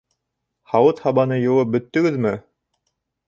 Һауыт-һабаны 0.71 1.37
йыуып 1.43 1.71
бөттөгөҙмө? 1.75 2.35